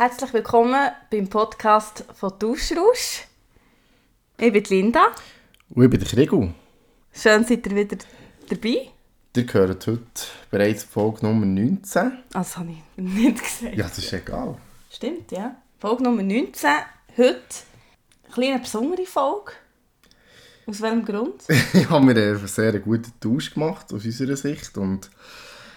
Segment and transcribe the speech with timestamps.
[0.00, 3.24] Herzlich willkommen beim Podcast von Duschrausch.
[4.38, 5.06] Ich bin Linda.
[5.70, 6.50] Und ich bin der Krigu.
[7.12, 7.96] Schön, seid ihr wieder
[8.48, 8.90] dabei.
[9.34, 10.04] Ihr gehört heute
[10.52, 12.12] bereits Folge Nummer 19.
[12.30, 13.74] Das habe ich nicht gesagt.
[13.74, 14.56] Ja, das ist egal.
[14.88, 15.56] Stimmt, ja.
[15.80, 16.70] Folge Nummer 19.
[17.16, 17.42] Heute
[18.22, 19.50] eine kleine besondere Folge.
[20.66, 21.42] Aus welchem Grund?
[21.72, 24.78] ich habe mir einen sehr guten Tausch gemacht, aus unserer Sicht.
[24.78, 25.10] Und,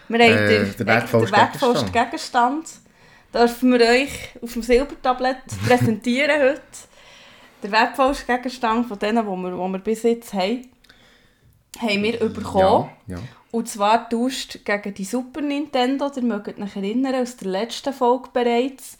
[0.09, 2.67] wir haben äh, den, den wertvollsten Gegenstand.
[3.33, 6.61] Dürfen wir euch auf dem Silbertablett präsentieren heute.
[7.63, 10.67] Der wertvollste Gegenstand von denen, die wir, die wir bis jetzt haben,
[11.79, 12.89] haben wir bekommen.
[13.07, 13.23] Ja, ja.
[13.51, 18.29] Und zwar tauscht gegen die Super Nintendo, ihr mögt euch erinnern, aus der letzten Folge
[18.33, 18.97] bereits,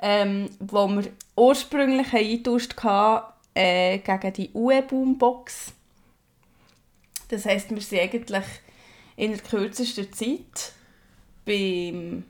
[0.00, 1.04] ähm, wo wir
[1.34, 5.72] ursprünglich eingetauscht haben, äh, gegen die UE-Boombox.
[7.28, 8.44] Das heisst, wir sind eigentlich
[9.16, 10.72] in der kürzesten Zeit
[11.46, 12.22] bei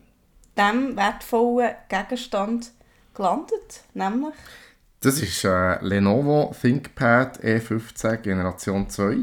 [0.56, 2.72] diesem wertvollen Gegenstand
[3.14, 4.34] gelandet, nämlich...
[5.00, 9.22] Das ist äh, Lenovo ThinkPad E15 Generation 2.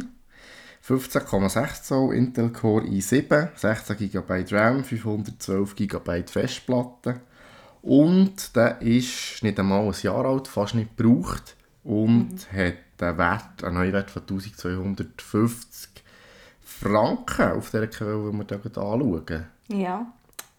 [0.86, 7.22] 15,6 Zoll Intel Core i7, 16 GB RAM, 512 GB Festplatte.
[7.82, 12.58] Und der ist nicht einmal ein Jahr alt, fast nicht gebraucht und mhm.
[12.58, 15.90] hat einen Wert, einen Neuwert von 1250
[16.62, 19.46] Franken auf der Quelle, die wir hier anschauen.
[19.70, 20.14] Ja.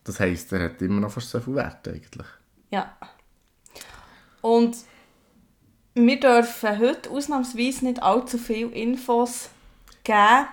[0.04, 2.26] Das heisst, er hat immer noch fast so viel Wert eigentlich.
[2.70, 2.96] Ja.
[4.42, 4.76] Und
[5.94, 9.48] wir dürfen heute ausnahmsweise nicht allzu viele Infos
[10.02, 10.48] geben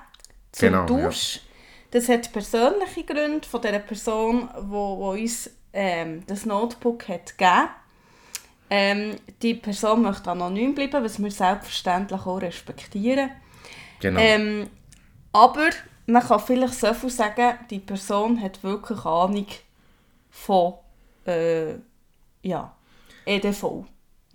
[0.51, 1.35] zum genau, Tausch.
[1.35, 1.41] Ja.
[1.91, 7.37] Das hat persönliche Gründe von der Person, die wo, wo uns ähm, das Notebook hat
[7.37, 7.69] gegeben
[8.73, 13.29] ähm, die Person möchte anonym bleiben, was wir selbstverständlich auch respektieren.
[13.99, 14.19] Genau.
[14.19, 14.69] Ähm,
[15.33, 15.69] aber
[16.05, 19.47] man kann vielleicht so viel sagen, die Person hat wirklich Ahnung
[20.29, 20.73] von
[21.25, 21.75] äh,
[22.43, 22.75] ja,
[23.25, 23.85] EDV,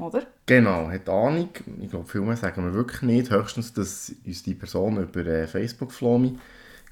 [0.00, 0.22] oder?
[0.46, 1.48] Genau, hat Ahnung.
[1.80, 3.30] Ich glaube, viel mehr sagen wir wirklich nicht.
[3.30, 6.38] Höchstens, dass uns die Person über äh, Facebook Flomi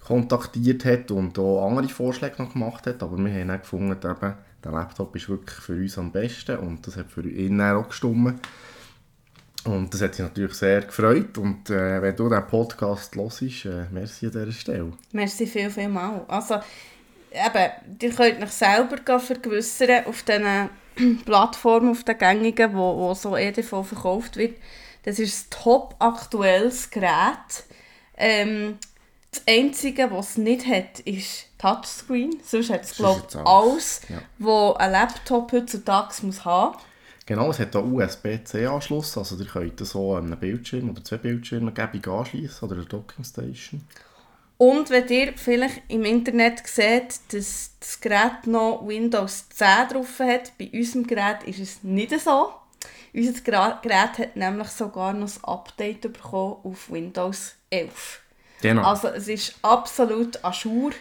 [0.05, 3.03] kontaktiert hat und auch andere Vorschläge noch gemacht hat.
[3.03, 6.87] Aber wir haben auch gefunden, eben, der Laptop ist wirklich für uns am besten und
[6.87, 8.41] das hat für ihn auch gestimmt.
[9.65, 11.39] Und das hat sich natürlich sehr gefreut.
[11.39, 14.93] Und äh, wenn du diesen Podcast hörst, äh, merci an dieser Stelle.
[15.13, 16.25] Merci viel, viel mal.
[16.29, 16.57] Also,
[17.33, 20.69] eben, ihr könnt euch selber vergewissern auf diesen
[21.25, 24.57] Plattformen, auf den gängigen, wo, wo so EDV verkauft wird.
[25.05, 27.65] Das ist ein top aktuelles Gerät.
[28.17, 28.79] Ähm,
[29.31, 32.37] das Einzige, was es nicht hat, ist Touchscreen.
[32.45, 34.19] Sonst hat es, glaube ich, alles, ja.
[34.39, 36.77] was ein Laptop heutzutage muss haben
[37.27, 42.69] Genau, es hat einen USB-C-Anschluss, also ihr könnt so einen Bildschirm oder zwei Bildschirme anschließen
[42.69, 43.83] oder eine Dockingstation.
[44.59, 50.53] Und wenn ihr vielleicht im Internet seht, dass das Gerät noch Windows 10 drauf hat,
[50.59, 52.53] bei unserem Gerät ist es nicht so.
[53.13, 58.21] Unser Gerät hat nämlich sogar noch ein Update bekommen auf Windows 11.
[58.61, 58.83] Genau.
[58.83, 60.93] Also es ist absolut Ajour.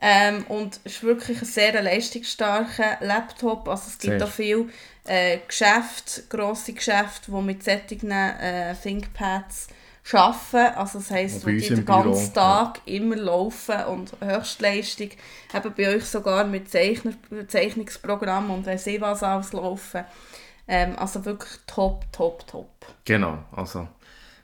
[0.00, 3.68] Ähm, und es ist wirklich ein sehr leistungsstarker Laptop.
[3.68, 4.28] Also es gibt sehr.
[4.28, 4.66] auch viele
[5.04, 9.68] äh, Geschäfte, grosse Geschäfte, die mit solchen äh, ThinkPads
[10.12, 10.76] arbeiten.
[10.76, 12.94] Also das heisst, die den ganzen Tag ja.
[12.94, 15.10] immer laufen und Höchstleistung.
[15.54, 17.14] Eben bei euch sogar mit Zeichner
[17.48, 20.04] Zeichnungsprogramm und weiss ich was alles laufen.
[20.68, 22.68] Ähm, also wirklich top, top, top.
[23.04, 23.88] Genau, also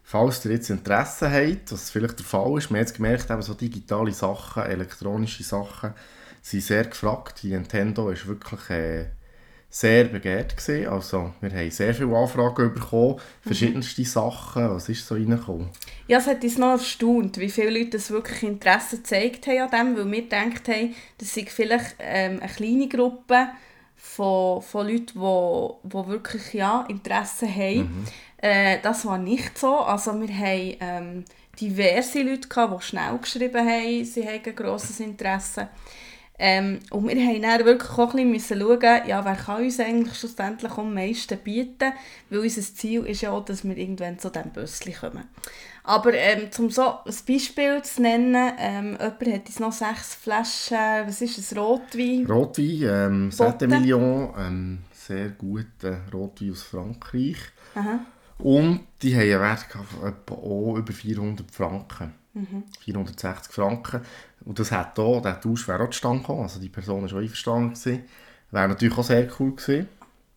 [0.02, 3.42] falls ihr jetzt Interesse habt, was vielleicht der Fall ist, wir haben jetzt gemerkt, eben
[3.42, 5.94] so digitale Sachen, elektronische Sachen
[6.42, 7.42] sind sehr gefragt.
[7.42, 9.06] Die Nintendo ist wirklich äh,
[9.72, 10.88] sehr begehrt gewesen.
[10.88, 14.06] Also wir haben sehr viele Anfragen bekommen, verschiedenste mhm.
[14.06, 14.68] Sachen.
[14.70, 15.70] Was ist so reingekommen?
[16.08, 19.94] Ja, es hat uns noch erstaunt, wie viele Leute das wirklich Interesse gezeigt haben an
[19.94, 23.48] dem, weil wir gedacht haben, das sei vielleicht ähm, eine kleine Gruppe
[23.96, 27.78] von, von Leuten, die, die wirklich ja, Interesse haben.
[27.78, 28.04] Mhm.
[28.42, 29.76] Äh, das war nicht so.
[29.78, 31.24] Also wir haben ähm,
[31.60, 35.68] diverse Leute, gehabt, die schnell geschrieben haben, sie haben ein grosses Interesse.
[36.38, 40.18] Ähm, und wir mussten dann wirklich auch ein bisschen schauen, ja, wer kann uns eigentlich
[40.18, 41.92] schlussendlich am meisten bieten,
[42.30, 45.22] weil unser Ziel ist ja auch, dass wir irgendwann zu diesem Bössli kommen.
[45.84, 51.06] Aber ähm, um so ein Beispiel zu nennen, ähm, jemand hat uns noch sechs Flaschen,
[51.06, 52.26] was ist es, Rotwein?
[52.26, 57.36] Rotwein, ähm, 7 Million, ähm, sehr guter Rotwein aus Frankreich.
[57.76, 58.00] Aha.
[58.42, 62.12] Und die haben einen Wert von etwa auch über 400 Franken.
[62.34, 62.64] Mhm.
[62.80, 64.00] 460 Franken.
[64.44, 66.42] Und das hat hier, der Tausch wäre auch zustande gekommen.
[66.42, 67.74] Also die Person war schon einverstanden.
[67.74, 68.02] Gewesen.
[68.50, 69.88] Wäre natürlich auch sehr cool gewesen.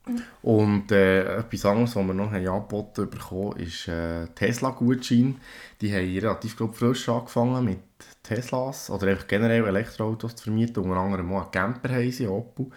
[0.05, 0.21] Mhm.
[0.43, 5.37] Und äh, etwas anderes, was wir noch haben angeboten bekommen ist äh, Tesla-Gutschein.
[5.81, 7.79] Die haben relativ glaub, frisch angefangen mit
[8.21, 10.83] Teslas oder einfach generell Elektroautos zu vermieten.
[10.83, 12.67] Unter anderem auch einen Camper haben sie, Opel,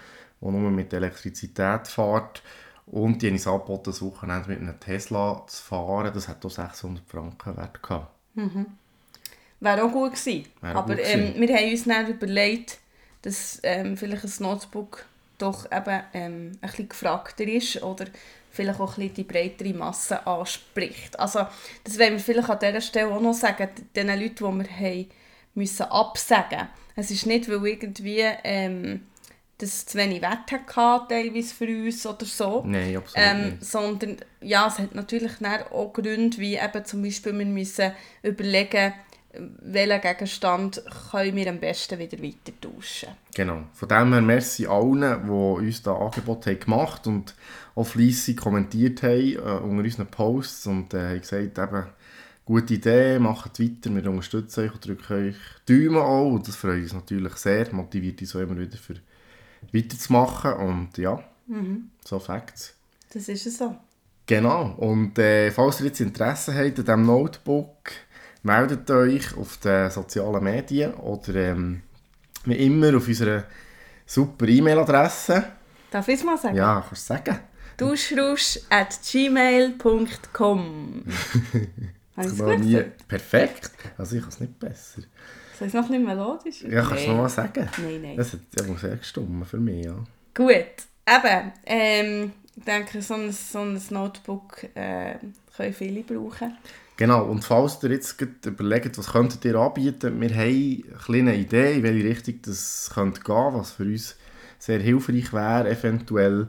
[0.41, 2.43] der nur mit Elektrizität fährt.
[2.91, 6.11] Und die haben uns angeboten, das Wochenende mit einem Tesla zu fahren.
[6.15, 8.09] Das hat auch 600 Franken wert gehabt.
[8.35, 8.67] Mhm.
[9.61, 10.47] Wäre auch gut gewesen.
[10.61, 12.79] Wäre Aber gut ähm, wir haben uns dann überlegt,
[13.23, 15.05] dass ähm, vielleicht ein Notebook
[15.39, 18.07] doch eben ähm, ein bisschen gefragter ist oder
[18.51, 21.19] vielleicht auch ein bisschen die breitere Masse anspricht.
[21.19, 21.47] Also
[21.85, 25.07] das wollen wir vielleicht an dieser Stelle auch noch sagen, den Leuten, die wir haben
[25.55, 29.07] müssen absagen Es ist nicht, weil irgendwie ähm,
[29.59, 32.63] das zu wenig Wert hatte, teilweise für uns oder so.
[32.67, 33.65] Nein, absolut ähm, nicht.
[33.65, 35.33] Sondern ja, es hat natürlich
[35.71, 38.95] auch Gründe, wie eben zum Beispiel wir müssen überlegen
[39.61, 43.11] welchen Gegenstand können wir am besten wieder weiter tauschen.
[43.35, 43.65] Genau.
[43.75, 47.35] Von dem her merci allen, die uns das Angebot haben gemacht und
[47.75, 51.87] auch fleissig kommentiert haben äh, unter unseren Posts und äh, haben gesagt, eben,
[52.45, 56.83] gute Idee, macht weiter, wir unterstützen euch und drücken euch Daumen auch und das freut
[56.83, 58.95] uns natürlich sehr, motiviert uns auch immer wieder für
[59.73, 61.91] weiterzumachen und ja, mhm.
[62.05, 62.75] so Facts.
[63.13, 63.77] Das ist es so.
[64.27, 67.93] Genau, und äh, falls ihr jetzt Interesse habt an diesem Notebook,
[68.43, 71.83] meldet euch auf den sozialen Medien oder ähm,
[72.45, 73.45] wie immer auf unserer
[74.05, 75.45] super E-Mail-Adresse.
[75.91, 76.57] Darf ich es mal sagen?
[76.57, 77.39] Ja, kannst du sagen.
[77.79, 81.05] duschrusch at gmail.com
[82.25, 83.71] nie Perfekt.
[83.97, 85.03] Also ich kann es nicht besser.
[85.59, 86.63] Soll ich es noch nicht melodisch?
[86.63, 87.69] Ja, kannst du noch mal sagen?
[87.83, 88.17] Nein, nein.
[88.17, 89.97] Das hat ja sehr gestummen für mich, ja.
[90.35, 90.87] Gut.
[91.07, 95.15] Eben, ähm, ich denke, so ein, so ein Notebook äh,
[95.57, 96.57] können viele brauchen.
[96.97, 101.75] Genau, und falls ihr jetzt überlegt, was könntet ihr anbieten, wir haben eine kleine Idee,
[101.75, 104.17] in welche Richtung das könnte gehen, was für uns
[104.59, 106.49] sehr hilfreich wäre, eventuell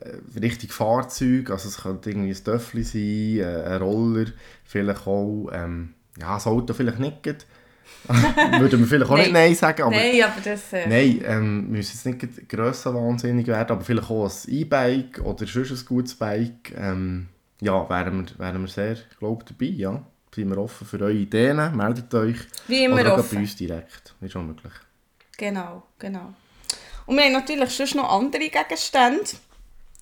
[0.00, 4.26] äh, Richtung Fahrzeug, also es könnte irgendwie ein Töffel sein, äh, ein Roller,
[4.64, 7.46] vielleicht auch, ähm, ja, das Auto vielleicht nicht,
[8.58, 9.96] würde man vielleicht auch nicht Nein sagen, aber...
[9.96, 10.72] Nein, aber das...
[10.72, 10.88] Äh...
[10.88, 15.70] Nein, ähm, müssen jetzt nicht grösser wahnsinnig werden, aber vielleicht auch ein E-Bike oder sonst
[15.72, 17.28] ein gutes Bike, ähm,
[17.60, 20.02] ja, wären wir, wären wir sehr, glaube dabei, ja.
[20.34, 22.36] Sind wir offen für eure Ideen, meldet euch.
[22.68, 23.34] Wie immer oder offen.
[23.34, 24.72] bei uns direkt, ist schon möglich.
[25.36, 26.32] Genau, genau.
[27.06, 29.24] Und wir haben natürlich sonst noch andere Gegenstände.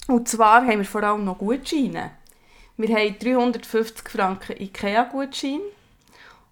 [0.08, 2.12] Und zwar haben wir vor allem noch Gutscheine.
[2.78, 5.60] Wir haben 350 Franken Ikea-Gutschein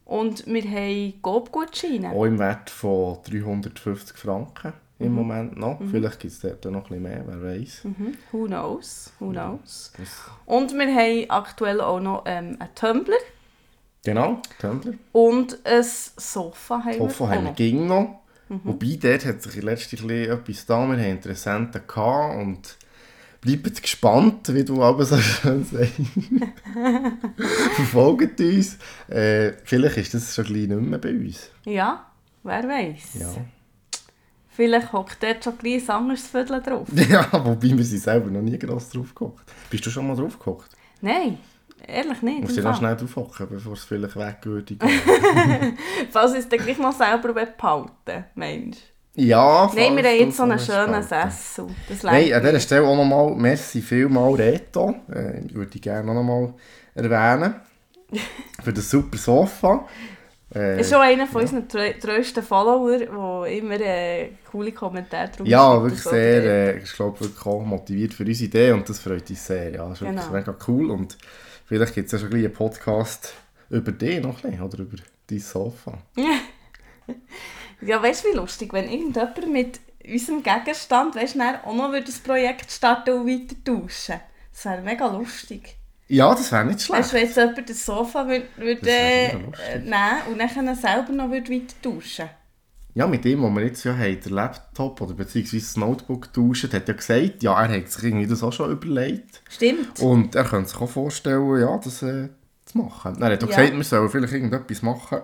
[0.04, 2.10] und wir haben Coop-Gutscheine.
[2.10, 5.14] Auch im Wert von 350 Franken im mhm.
[5.14, 5.80] Moment noch.
[5.80, 5.90] Mhm.
[5.90, 7.84] Vielleicht gibt es dort noch ein bisschen mehr, wer weiß.
[7.84, 8.18] Mhm.
[8.32, 9.12] Who knows?
[9.20, 9.90] Who knows?
[9.96, 10.04] Ja.
[10.44, 13.16] Und wir haben aktuell auch noch ähm, einen Tumblr.
[14.04, 14.94] Genau, Tumblr.
[15.12, 18.20] Und ein Sofa haben Sofa wir haben wir ging noch.
[18.50, 18.60] Mhm.
[18.64, 20.86] Wobei, dort hat sich letztens etwas da.
[20.86, 22.76] Wir haben Interessenten gehabt und
[23.46, 25.94] bleibt gespannt, wie du aber so schön sagst.
[27.74, 28.78] Verfolgt uns.
[29.08, 31.50] Äh, vielleicht ist das schon gleich nicht mehr bei uns.
[31.64, 32.06] Ja,
[32.42, 33.20] wer weiß.
[33.20, 33.28] Ja.
[34.48, 36.88] Vielleicht hockt dort schon gleich ein anderes Viertel drauf.
[37.10, 39.52] ja, wobei wir sind selber noch nie gross drauf gehockt.
[39.68, 40.70] Bist du schon mal drauf gehockt?
[41.02, 41.38] Nein,
[41.86, 42.40] ehrlich nicht.
[42.40, 44.78] Musst du noch schnell drauf hocken, bevor es vielleicht weg würde.
[46.10, 48.78] Falls ich es dann gleich mal selber behalten Mensch.
[49.18, 51.66] Ja, Nein, wir haben jetzt so einen schönen Sessel.
[51.88, 54.94] Das Nein, an dieser Stelle auch nochmal merci vielmal Reto.
[55.10, 56.52] Äh, würde ich gerne noch mal
[56.94, 57.54] erwähnen.
[58.62, 59.86] Für das super Sofa.
[60.54, 61.58] Äh, ist schon einer von ja.
[61.58, 66.92] unseren treuesten Follower, der immer äh, coole Kommentare drauf Ja, wirklich so sehr, äh, ich
[66.92, 69.72] glaube wirklich auch motiviert für unsere Idee und das freut uns sehr.
[69.72, 70.22] Ja, das ist genau.
[70.30, 71.16] wirklich mega cool und
[71.64, 73.32] vielleicht gibt es ja schon einen Podcast
[73.70, 75.98] über dich noch ein oder über dein Sofa.
[77.80, 82.18] ja, weißt du, wie lustig, wenn irgendjemand mit unserem Gegenstand, weißt du, auch noch das
[82.18, 84.20] Projekt starten und weiter tauschen.
[84.52, 85.76] Das wäre mega lustig.
[86.08, 87.00] Ja, das wäre nicht schlecht.
[87.00, 91.30] Weißt du, wenn jetzt jemand das Sofa würde, würde äh, nehmen und dann selber noch
[91.30, 92.30] würde weiter tauschen
[92.94, 96.72] Ja, mit dem, wo wir jetzt ja haben, den Laptop oder beziehungsweise das Notebook tauschen,
[96.72, 99.42] hat er gesagt, ja, er hat sich irgendwie das auch schon überlegt.
[99.50, 99.98] Stimmt.
[100.00, 102.28] Und er könnte sich auch vorstellen, ja, das äh,
[102.64, 103.20] zu machen.
[103.20, 103.56] Er hat auch ja.
[103.56, 105.18] gesagt, wir sollen vielleicht irgendetwas machen.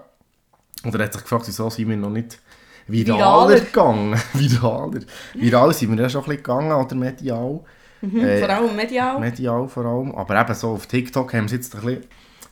[0.85, 2.39] Oder er hat sich gefragt, wieso sind wir noch nicht
[2.87, 4.21] viraler gegangen.
[4.33, 5.01] viraler.
[5.35, 7.61] Viral sind wir ja schon ein bisschen gegangen, oder medial.
[8.01, 9.21] Mhm, äh, vor allem medial.
[9.21, 10.15] Medial vor allem.
[10.15, 12.05] Aber eben so auf TikTok haben sie jetzt ein bisschen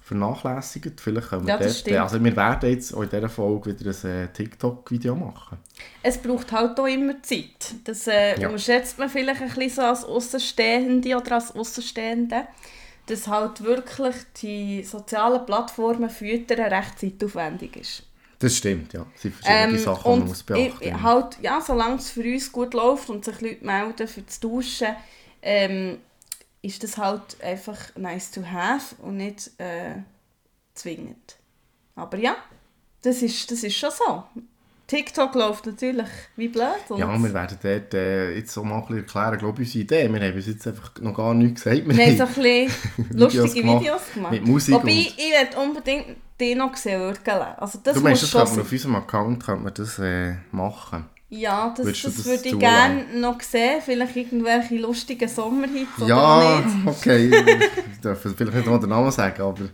[0.02, 1.00] vernachlässigt.
[1.00, 3.90] Vielleicht können wir ja, das dort, also wir werden jetzt auch in dieser Folge wieder
[3.90, 5.58] ein äh, TikTok-Video machen.
[6.02, 7.74] Es braucht halt auch immer Zeit.
[7.84, 8.48] Das äh, ja.
[8.48, 12.42] unterschätzt man vielleicht ein bisschen so als Außenstehende oder als Außenstehende,
[13.06, 18.09] dass halt wirklich die sozialen Plattformen füttern recht zeitaufwendig ist.
[18.40, 19.06] Das stimmt, ja.
[19.14, 22.22] Es sind verschiedene ähm, Sachen, die man muss beachten ich, halt, ja, solange es für
[22.22, 24.96] uns gut läuft und sich Leute melden für das Duschen,
[25.42, 25.98] ähm,
[26.62, 29.96] ist das halt einfach nice to have und nicht äh,
[30.72, 31.36] zwingend.
[31.94, 32.34] Aber ja,
[33.02, 34.24] das ist, das ist schon so.
[34.90, 36.66] TikTok läuft natürlich wie blöd.
[36.96, 40.12] ja, wir werden dort äh, jetzt so mal ein erklären, glaube ich, unsere Idee.
[40.12, 41.86] Wir haben bis jetzt einfach noch gar nichts gesagt.
[41.86, 44.32] Wir, wir haben so ein bisschen lustige gemacht, Videos gemacht.
[44.32, 48.50] Mit Musik Wobei, ich werde unbedingt die noch sehen, also das Du meinst, das könnte
[48.50, 51.04] man auf unserem Account könnte man das äh, machen?
[51.32, 53.80] Ja, das, das, das würde ich gerne noch sehen.
[53.84, 56.86] Vielleicht irgendwelche lustigen Sommerhits ja, oder nicht.
[56.86, 57.30] okay.
[57.92, 59.68] ich darf vielleicht nicht mal den Namen sagen, aber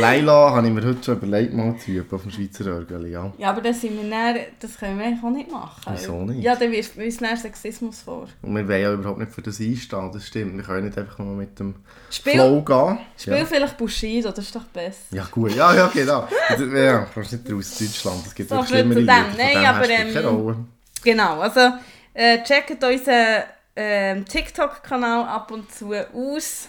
[0.00, 3.32] Leila habe ich mir heute schon überlegt, mal zu üben auf dem Schweizer Örgeli, ja.
[3.38, 5.92] Ja, aber das, sind wir dann, das können wir eigentlich auch nicht machen.
[5.92, 6.44] Wieso nicht?
[6.44, 8.28] Ja, dann wirft uns dann Sexismus vor.
[8.42, 10.56] Und wir wollen ja überhaupt nicht für das einstehen, das stimmt.
[10.58, 11.74] Wir können nicht einfach nur mit dem
[12.08, 12.98] Spiel, Flow gehen.
[13.18, 13.44] Spiel ja.
[13.44, 14.96] vielleicht Bushido, das ist doch besser.
[15.10, 16.28] Ja gut, ja, ja, genau.
[16.72, 19.36] ja, kannst nicht aus Deutschland, es gibt so, wirklich schlimmere Leute.
[19.36, 19.90] Nein, aber...
[19.90, 20.66] Ähm,
[21.02, 21.72] Genau, also
[22.14, 26.68] äh, checkt unseren äh, TikTok-Kanal ab und zu aus.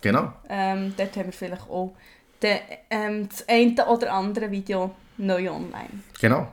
[0.00, 0.32] Genau.
[0.48, 1.96] Ähm, dort haben wir vielleicht auch
[2.42, 2.58] den,
[2.90, 6.02] ähm, das eine oder andere Video neu online.
[6.20, 6.52] Genau.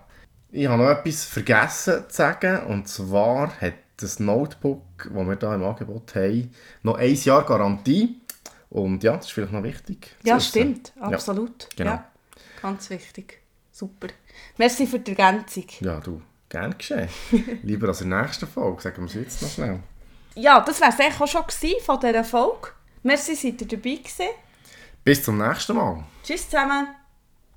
[0.51, 2.65] Ich habe noch etwas vergessen zu sagen.
[2.67, 6.53] Und zwar hat das Notebook, das wir hier im Angebot haben,
[6.83, 8.19] noch ein Jahr Garantie.
[8.69, 10.15] Und ja, das ist vielleicht noch wichtig.
[10.23, 10.93] Ja, stimmt.
[10.99, 11.63] Absolut.
[11.63, 11.91] Ja, genau.
[11.91, 12.05] Ja,
[12.61, 13.41] ganz wichtig.
[13.71, 14.07] Super.
[14.57, 15.65] Merci für die Ergänzung.
[15.79, 16.21] Ja, du.
[16.77, 17.09] Geschehen.
[17.63, 19.79] Lieber als in der nächsten Folge, sagen wir es jetzt noch schnell.
[20.35, 21.43] Ja, das wäre es auch schon
[21.83, 22.69] von dieser Folge.
[23.03, 24.29] Merci, seid ihr dabei gewesen.
[25.03, 26.03] Bis zum nächsten Mal.
[26.23, 26.87] Tschüss zusammen.